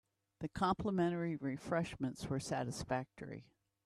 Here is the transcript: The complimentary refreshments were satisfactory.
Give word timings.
The 0.39 0.49
complimentary 0.49 1.35
refreshments 1.35 2.27
were 2.27 2.39
satisfactory. 2.39 3.45